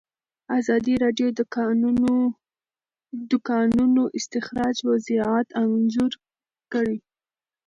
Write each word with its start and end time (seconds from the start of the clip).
ازادي 0.57 0.95
راډیو 1.03 1.27
د 1.39 1.41
د 3.31 3.33
کانونو 3.49 4.01
استخراج 4.17 4.75
وضعیت 4.89 5.47
انځور 5.61 6.13
کړی. 6.73 6.97